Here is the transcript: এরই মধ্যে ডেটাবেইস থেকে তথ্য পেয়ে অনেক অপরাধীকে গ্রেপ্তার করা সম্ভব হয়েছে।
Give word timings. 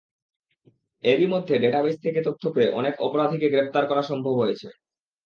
এরই 1.03 1.27
মধ্যে 1.27 1.53
ডেটাবেইস 1.57 1.97
থেকে 2.03 2.19
তথ্য 2.27 2.43
পেয়ে 2.55 2.75
অনেক 2.79 2.93
অপরাধীকে 3.01 3.47
গ্রেপ্তার 3.49 3.83
করা 3.87 4.03
সম্ভব 4.03 4.33
হয়েছে। 4.41 4.67